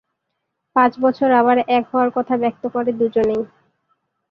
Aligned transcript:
পাঁচ 0.75 0.91
বছর 0.99 1.29
আবার 1.31 1.57
এক 1.69 1.83
হওয়ার 1.91 2.09
কথা 2.15 2.33
ব্যক্ত 2.37 2.63
করে 2.67 2.91
দুজনেই। 2.93 3.43